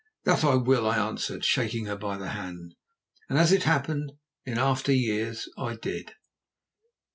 "That 0.25 0.43
I 0.43 0.55
will," 0.55 0.87
I 0.87 0.97
answered, 0.97 1.45
shaking 1.45 1.85
her 1.85 1.95
by 1.95 2.17
the 2.17 2.29
hand; 2.29 2.73
and, 3.29 3.37
as 3.37 3.51
it 3.51 3.65
happened, 3.65 4.13
in 4.47 4.57
after 4.57 4.91
years 4.91 5.47
I 5.59 5.75
did. 5.75 6.13